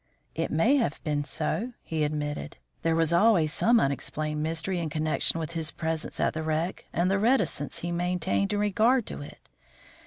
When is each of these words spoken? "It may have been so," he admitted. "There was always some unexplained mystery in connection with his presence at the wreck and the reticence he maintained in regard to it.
"It 0.33 0.49
may 0.49 0.77
have 0.77 0.99
been 1.03 1.23
so," 1.23 1.73
he 1.83 2.03
admitted. 2.03 2.57
"There 2.81 2.95
was 2.95 3.13
always 3.13 3.53
some 3.53 3.79
unexplained 3.79 4.41
mystery 4.41 4.79
in 4.79 4.89
connection 4.89 5.39
with 5.39 5.51
his 5.51 5.69
presence 5.69 6.19
at 6.19 6.33
the 6.33 6.41
wreck 6.41 6.85
and 6.91 7.11
the 7.11 7.19
reticence 7.19 7.81
he 7.81 7.91
maintained 7.91 8.51
in 8.51 8.57
regard 8.57 9.05
to 9.05 9.21
it. 9.21 9.47